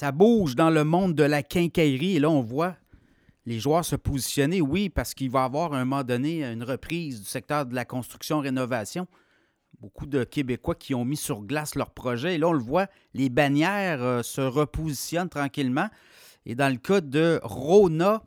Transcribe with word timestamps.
ça 0.00 0.12
bouge 0.12 0.56
dans 0.56 0.70
le 0.70 0.82
monde 0.82 1.14
de 1.14 1.24
la 1.24 1.42
quincaillerie. 1.42 2.16
Et 2.16 2.20
là, 2.20 2.30
on 2.30 2.40
voit 2.40 2.74
les 3.44 3.60
joueurs 3.60 3.84
se 3.84 3.96
positionner, 3.96 4.62
oui, 4.62 4.88
parce 4.88 5.12
qu'il 5.12 5.30
va 5.30 5.42
y 5.42 5.44
avoir 5.44 5.74
à 5.74 5.76
un 5.76 5.84
moment 5.84 6.04
donné 6.04 6.42
une 6.42 6.62
reprise 6.62 7.20
du 7.20 7.26
secteur 7.26 7.66
de 7.66 7.74
la 7.74 7.84
construction-rénovation. 7.84 9.06
Beaucoup 9.78 10.06
de 10.06 10.24
Québécois 10.24 10.74
qui 10.74 10.94
ont 10.94 11.04
mis 11.04 11.18
sur 11.18 11.42
glace 11.42 11.74
leur 11.74 11.90
projet. 11.90 12.36
Et 12.36 12.38
là, 12.38 12.48
on 12.48 12.54
le 12.54 12.62
voit, 12.62 12.86
les 13.12 13.28
bannières 13.28 14.02
euh, 14.02 14.22
se 14.22 14.40
repositionnent 14.40 15.28
tranquillement. 15.28 15.90
Et 16.46 16.54
dans 16.54 16.72
le 16.72 16.78
cas 16.78 17.02
de 17.02 17.38
Rona, 17.42 18.22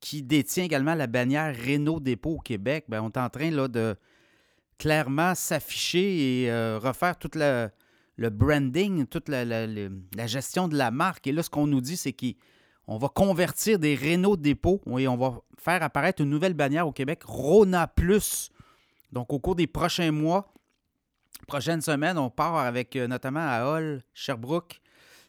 qui 0.00 0.24
détient 0.24 0.64
également 0.64 0.96
la 0.96 1.06
bannière 1.06 1.54
Renault 1.54 2.00
Dépôt 2.00 2.30
au 2.30 2.40
Québec, 2.40 2.86
ben, 2.88 3.02
on 3.02 3.10
est 3.10 3.18
en 3.18 3.28
train 3.28 3.52
là, 3.52 3.68
de 3.68 3.94
clairement 4.78 5.36
s'afficher 5.36 6.42
et 6.42 6.50
euh, 6.50 6.80
refaire 6.82 7.16
tout 7.16 7.30
le, 8.18 8.30
branding, 8.30 9.06
toute 9.06 9.28
la, 9.28 10.26
gestion 10.26 10.68
de 10.68 10.76
la 10.76 10.90
marque. 10.90 11.26
Et 11.26 11.32
là, 11.32 11.42
ce 11.42 11.48
qu'on 11.48 11.66
nous 11.66 11.80
dit, 11.80 11.96
c'est 11.96 12.12
qu'on 12.12 12.98
va 12.98 13.08
convertir 13.08 13.78
des 13.78 13.94
Renault 13.94 14.36
Dépôt 14.36 14.82
et 14.98 15.08
on 15.08 15.16
va 15.16 15.40
faire 15.56 15.82
apparaître 15.82 16.22
une 16.22 16.30
nouvelle 16.30 16.54
bannière 16.54 16.86
au 16.86 16.92
Québec, 16.92 17.22
Rona 17.24 17.86
Plus. 17.86 18.50
Donc, 19.12 19.32
au 19.32 19.38
cours 19.38 19.54
des 19.54 19.66
prochains 19.66 20.12
mois, 20.12 20.52
prochaines 21.46 21.80
semaines, 21.80 22.18
on 22.18 22.28
part 22.28 22.56
avec 22.56 22.94
euh, 22.96 23.06
notamment 23.06 23.46
à 23.46 23.64
Hall, 23.64 24.02
Sherbrooke 24.12 24.80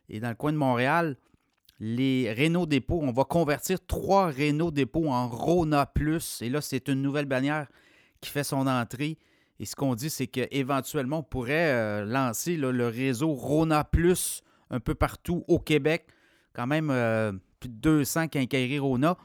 et 0.10 0.20
dans 0.20 0.30
le 0.30 0.36
coin 0.36 0.52
de 0.52 0.58
Montréal, 0.58 1.16
les 1.80 2.34
Renault 2.34 2.66
Dépôt. 2.66 3.00
On 3.02 3.12
va 3.12 3.24
convertir 3.24 3.86
trois 3.86 4.28
Renault 4.28 4.72
Dépôt 4.72 5.08
en 5.10 5.30
Rona 5.30 5.86
Plus. 5.86 6.42
Et 6.42 6.50
là, 6.50 6.62
c'est 6.62 6.88
une 6.90 7.02
nouvelle 7.02 7.26
bannière 7.26 7.68
qui 8.20 8.30
fait 8.30 8.44
son 8.44 8.68
entrée. 8.68 9.18
Et 9.60 9.66
ce 9.66 9.76
qu'on 9.76 9.96
dit, 9.96 10.10
c'est 10.10 10.28
qu'éventuellement, 10.28 11.20
on 11.20 11.24
pourrait 11.24 11.72
euh, 11.72 12.06
lancer 12.06 12.56
le 12.56 12.88
réseau 12.88 13.34
Rona 13.34 13.84
Plus 13.84 14.42
un 14.70 14.80
peu 14.80 14.96
partout 14.96 15.44
au 15.48 15.60
Québec. 15.60 16.08
Quand 16.54 16.68
même 16.68 16.90
euh, 16.90 17.32
plus 17.60 17.70
de 17.70 17.76
200 17.76 18.30
quincailleries 18.30 18.80
Rona. 18.80 19.18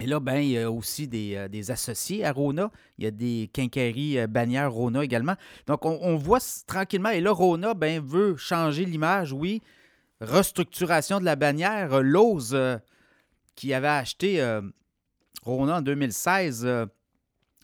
Et 0.00 0.06
là, 0.06 0.18
ben, 0.18 0.36
il 0.36 0.50
y 0.50 0.58
a 0.58 0.70
aussi 0.70 1.08
euh, 1.12 1.48
des, 1.48 1.70
associés 1.70 2.24
à 2.24 2.32
Rona. 2.32 2.70
Il 2.98 3.04
y 3.04 3.06
a 3.06 3.10
des 3.10 3.50
quincailleries 3.52 4.18
euh, 4.18 4.26
bannières 4.26 4.72
Rona 4.72 5.04
également. 5.04 5.34
Donc, 5.66 5.84
on, 5.84 6.16
voit 6.16 6.40
tranquillement. 6.66 7.10
Et 7.10 7.20
là, 7.20 7.32
Rona 7.32 7.74
ben, 7.74 8.02
veut 8.02 8.36
changer 8.36 8.86
l'image, 8.86 9.32
oui. 9.32 9.62
Restructuration 10.22 11.20
de 11.20 11.24
la 11.24 11.36
bannière. 11.36 12.02
Lowe's, 12.02 12.52
euh, 12.52 12.78
qui 13.56 13.74
avait 13.74 13.88
acheté 13.88 14.42
Rona 15.42 15.78
en 15.78 15.82
2016 15.82 16.66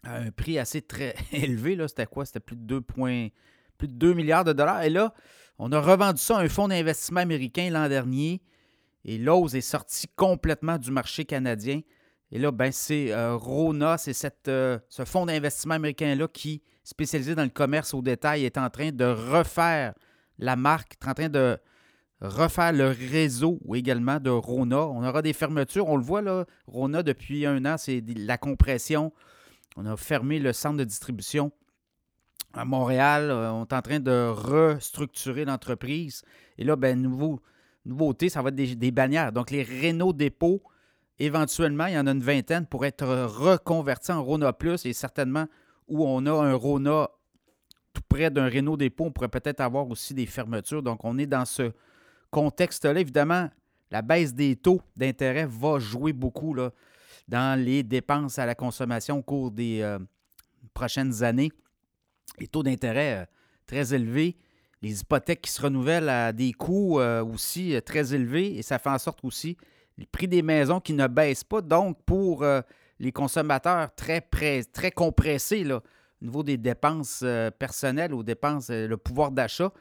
à 0.07 0.17
un 0.17 0.31
prix 0.31 0.59
assez 0.59 0.83
très 0.83 1.15
élevé. 1.33 1.77
C'était 1.89 2.07
quoi? 2.07 2.25
C'était 2.25 2.41
plus 2.41 2.57
de 2.57 2.63
2 2.63 2.81
plus 2.81 3.89
de 3.89 3.93
2 3.93 4.15
milliards 4.15 4.45
de 4.45 4.53
dollars. 4.53 4.83
Et 4.83 4.91
là, 4.91 5.13
on 5.59 5.73
a 5.73 5.81
revendu 5.81 6.21
ça 6.21 6.39
à 6.39 6.43
un 6.43 6.49
fonds 6.49 6.69
d'investissement 6.69 7.21
américain 7.21 7.69
l'an 7.71 7.89
dernier. 7.89 8.43
Et 9.05 9.19
Lowe's 9.19 9.55
est 9.55 9.61
sorti 9.61 10.09
complètement 10.17 10.79
du 10.79 10.91
marché 10.91 11.25
canadien. 11.25 11.81
Et 12.33 12.39
là, 12.39 12.51
ben, 12.51 12.73
c'est 12.73 13.13
euh, 13.13 13.37
Rona, 13.37 13.99
c'est 13.99 14.49
euh, 14.49 14.79
ce 14.89 15.05
fonds 15.05 15.27
d'investissement 15.27 15.75
américain-là 15.75 16.27
qui, 16.27 16.63
spécialisé 16.83 17.35
dans 17.35 17.45
le 17.45 17.51
commerce 17.51 17.95
au 17.95 18.03
détail, 18.03 18.45
est 18.45 18.59
en 18.59 18.69
train 18.69 18.91
de 18.91 19.05
refaire 19.05 19.95
la 20.39 20.57
marque, 20.57 20.95
est 21.01 21.09
en 21.09 21.15
train 21.15 21.29
de 21.29 21.57
refaire 22.21 22.73
le 22.73 22.89
réseau 22.89 23.61
également 23.75 24.19
de 24.19 24.31
Rona. 24.31 24.89
On 24.89 25.05
aura 25.05 25.23
des 25.23 25.33
fermetures. 25.33 25.87
On 25.89 25.97
le 25.97 26.03
voit, 26.03 26.23
là, 26.23 26.45
Rona, 26.67 27.03
depuis 27.03 27.47
un 27.47 27.65
an, 27.65 27.77
c'est 27.79 28.03
la 28.17 28.39
compression. 28.39 29.13
On 29.77 29.87
a 29.87 29.97
fermé 29.97 30.39
le 30.39 30.53
centre 30.53 30.79
de 30.79 30.85
distribution 30.85 31.53
à 32.55 32.65
Montréal. 32.65 33.31
Euh, 33.31 33.53
on 33.53 33.65
est 33.65 33.73
en 33.73 33.83
train 33.83 34.01
de 34.01 34.29
restructurer 34.29 35.45
l'entreprise. 35.45 36.23
Et 36.59 36.65
là, 36.65 36.77
ben, 36.77 37.01
nouveau, 37.01 37.41
nouveauté, 37.85 38.29
ça 38.29 38.43
va 38.43 38.49
être 38.49 38.55
des, 38.55 38.91
bannières. 38.91 39.33
Donc, 39.33 39.51
les 39.51 39.63
Renault 39.63 40.13
dépôts 40.13 40.63
Éventuellement, 41.19 41.87
il 41.87 41.95
y 41.95 41.99
en 41.99 42.07
a 42.07 42.11
une 42.11 42.23
vingtaine 42.23 42.67
pour 42.67 42.85
être 42.85 43.07
reconvertis 43.07 44.13
en 44.13 44.23
Rona 44.23 44.53
Plus 44.53 44.85
et 44.85 44.93
certainement 44.93 45.47
où 45.89 46.07
on 46.07 46.27
a 46.27 46.31
un 46.31 46.53
Rona 46.53 47.09
tout 47.95 48.03
près 48.07 48.31
d'un 48.31 48.51
Renault 48.51 48.77
dépôt, 48.77 49.05
on 49.07 49.13
pourrait 49.13 49.31
peut-être 49.31 49.63
avoir 49.63 49.89
aussi 49.89 50.13
des 50.13 50.27
fermetures. 50.27 50.83
Donc, 50.83 51.05
on 51.05 51.17
est 51.17 51.27
dans 51.27 51.47
ce 51.47 51.73
contexte-là. 52.31 53.01
Évidemment, 53.01 53.49
la 53.91 54.03
baisse 54.03 54.35
des 54.35 54.57
taux 54.57 54.83
d'intérêt 54.97 55.47
va 55.47 55.79
jouer 55.79 56.13
beaucoup 56.13 56.53
là, 56.53 56.73
dans 57.29 57.59
les 57.61 57.83
dépenses 57.83 58.39
à 58.39 58.47
la 58.47 58.55
consommation 58.55 59.19
au 59.19 59.23
cours 59.23 59.51
des 59.51 59.81
euh, 59.83 59.99
prochaines 60.75 61.23
années. 61.23 61.51
Les 62.39 62.47
taux 62.47 62.63
d'intérêt 62.63 63.23
euh, 63.23 63.25
très 63.67 63.95
élevés, 63.95 64.37
les 64.83 65.01
hypothèques 65.01 65.43
qui 65.43 65.51
se 65.51 65.63
renouvellent 65.63 66.09
à 66.09 66.33
des 66.33 66.53
coûts 66.53 67.01
euh, 67.01 67.25
aussi 67.25 67.75
très 67.85 68.15
élevés 68.15 68.57
et 68.57 68.63
ça 68.63 68.79
fait 68.79 68.91
en 68.91 68.99
sorte 68.99 69.25
aussi 69.25 69.57
les 69.99 70.07
prix 70.07 70.29
des 70.29 70.43
maisons 70.43 70.81
qui 70.81 70.93
ne 70.93 71.07
baissent 71.07 71.45
pas. 71.45 71.63
Donc, 71.63 71.99
pour 72.05 72.45
les 72.99 73.13
consommateurs 73.13 73.95
très, 73.95 74.21
très 74.21 74.91
compressés 74.91 75.65
là, 75.65 75.81
au 76.21 76.25
niveau 76.27 76.43
des 76.43 76.59
dépenses 76.59 77.25
personnelles, 77.59 78.13
aux 78.13 78.23
dépenses, 78.23 78.69
le 78.69 78.95
pouvoir 78.99 79.31
d'achat 79.31 79.73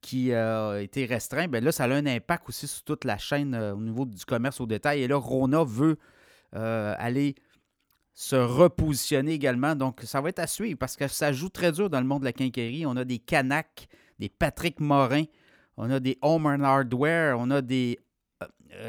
qui 0.00 0.32
a 0.32 0.78
été 0.78 1.04
restreint, 1.04 1.48
bien 1.48 1.60
là, 1.60 1.70
ça 1.70 1.84
a 1.84 1.88
un 1.88 2.06
impact 2.06 2.48
aussi 2.48 2.66
sur 2.66 2.82
toute 2.82 3.04
la 3.04 3.18
chaîne 3.18 3.54
au 3.54 3.80
niveau 3.80 4.06
du 4.06 4.24
commerce 4.24 4.58
au 4.58 4.66
détail. 4.66 5.02
Et 5.02 5.06
là, 5.06 5.16
Rona 5.16 5.64
veut 5.64 5.98
aller 6.52 7.34
se 8.14 8.36
repositionner 8.36 9.32
également. 9.32 9.74
Donc, 9.74 10.00
ça 10.04 10.20
va 10.20 10.30
être 10.30 10.38
à 10.38 10.46
suivre 10.46 10.78
parce 10.78 10.96
que 10.96 11.06
ça 11.06 11.32
joue 11.32 11.48
très 11.48 11.72
dur 11.72 11.88
dans 11.88 12.00
le 12.00 12.06
monde 12.06 12.20
de 12.20 12.24
la 12.24 12.32
quincaillerie. 12.32 12.86
On 12.86 12.96
a 12.96 13.04
des 13.04 13.18
Canac, 13.18 13.88
des 14.18 14.28
Patrick 14.28 14.80
Morin, 14.80 15.24
on 15.76 15.90
a 15.90 16.00
des 16.00 16.18
Home 16.22 16.46
Hardware, 16.46 17.36
on 17.38 17.50
a 17.50 17.62
des 17.62 17.98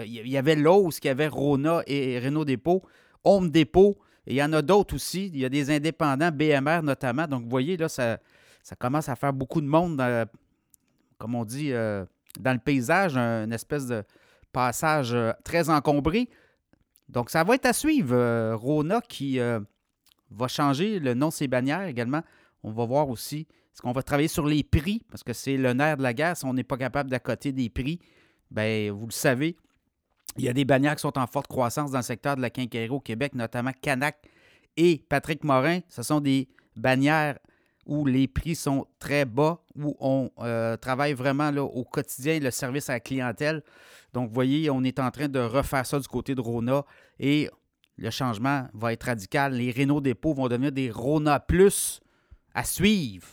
il 0.06 0.20
euh, 0.20 0.28
y 0.28 0.38
avait 0.38 0.56
Lowe's, 0.56 1.00
qui 1.00 1.10
avait 1.10 1.28
Rona 1.28 1.82
et 1.88 2.20
Renault 2.20 2.46
Dépôt, 2.46 2.84
Home 3.24 3.50
Depot, 3.50 3.98
et 4.28 4.34
il 4.34 4.36
y 4.38 4.44
en 4.44 4.54
a 4.54 4.62
d'autres 4.62 4.96
aussi. 4.96 5.28
Il 5.28 5.40
y 5.40 5.46
a 5.46 5.50
des 5.50 5.72
indépendants, 5.72 6.32
BMR 6.32 6.82
notamment. 6.84 7.28
Donc, 7.28 7.44
vous 7.44 7.50
voyez, 7.50 7.78
là, 7.78 7.90
ça, 7.90 8.20
ça 8.64 8.76
commence 8.76 9.10
à 9.10 9.16
faire 9.16 9.34
beaucoup 9.34 9.62
de 9.62 9.68
monde, 9.68 10.04
comme 11.18 11.36
on 11.36 11.46
dit, 11.46 11.72
euh, 11.72 12.06
dans 12.40 12.54
le 12.54 12.60
paysage, 12.60 13.18
une 13.18 13.54
espèce 13.54 13.88
de 13.88 14.04
passage 14.52 15.14
euh, 15.14 15.32
très 15.44 15.70
encombré. 15.70 16.30
Donc, 17.10 17.30
ça 17.30 17.44
va 17.44 17.56
être 17.56 17.66
à 17.66 17.74
suivre. 17.74 18.54
Rona 18.54 19.02
qui 19.02 19.40
va 20.32 20.48
changer 20.48 21.00
le 21.00 21.14
nom 21.14 21.30
de 21.30 21.34
ses 21.34 21.48
bannières 21.48 21.88
également. 21.88 22.22
On 22.64 22.72
va 22.72 22.86
voir 22.86 23.10
aussi, 23.10 23.48
est-ce 23.74 23.82
qu'on 23.82 23.92
va 23.92 24.04
travailler 24.04 24.28
sur 24.28 24.46
les 24.46 24.64
prix, 24.64 25.02
parce 25.10 25.24
que 25.24 25.34
c'est 25.34 25.58
le 25.58 25.74
nerf 25.74 25.98
de 25.98 26.04
la 26.04 26.14
guerre 26.14 26.38
si 26.38 26.46
on 26.46 26.54
n'est 26.54 26.64
pas 26.64 26.78
capable 26.78 27.10
d'accoter 27.10 27.52
des 27.52 27.70
prix. 27.70 28.00
Bien, 28.52 28.92
vous 28.92 29.06
le 29.06 29.12
savez, 29.12 29.56
il 30.38 30.44
y 30.44 30.50
a 30.50 30.54
des 30.54 30.66
bannières 30.66 30.96
qui 30.96 31.02
sont 31.02 31.18
en 31.18 31.26
forte 31.26 31.48
croissance 31.48 31.92
dans 31.92 32.00
le 32.00 32.04
secteur 32.04 32.36
de 32.36 32.42
la 32.42 32.50
quincaillerie 32.50 32.90
au 32.90 33.00
Québec, 33.00 33.34
notamment 33.34 33.72
Canac 33.82 34.18
et 34.78 35.04
Patrick 35.10 35.44
Morin. 35.44 35.80
Ce 35.88 36.04
sont 36.04 36.20
des 36.20 36.48
bannières 36.76 37.40
où 37.86 38.06
les 38.06 38.28
prix 38.28 38.56
sont 38.56 38.86
très 39.00 39.26
bas, 39.26 39.60
où 39.76 39.96
on 40.00 40.30
euh, 40.40 40.78
travaille 40.78 41.14
vraiment 41.14 41.50
au 41.50 41.84
quotidien 41.84 42.40
le 42.40 42.52
service 42.52 42.90
à 42.90 42.94
la 42.94 43.00
clientèle. 43.00 43.64
Donc, 44.14 44.30
vous 44.30 44.34
voyez, 44.34 44.70
on 44.70 44.84
est 44.84 45.00
en 45.00 45.12
train 45.12 45.28
de 45.28 45.40
refaire 45.40 45.86
ça 45.86 46.00
du 46.00 46.08
côté 46.08 46.36
de 46.36 46.42
Rona 46.42 46.86
et 47.20 47.50
le 47.98 48.10
changement 48.10 48.68
va 48.74 48.94
être 48.94 49.04
radical. 49.04 49.54
Les 49.54 49.72
Renault 49.72 50.02
dépôts 50.02 50.34
vont 50.34 50.48
devenir 50.48 50.72
des 50.72 50.90
Rona 50.90 51.40
Plus 51.40 52.00
à 52.54 52.64
suivre. 52.64 53.28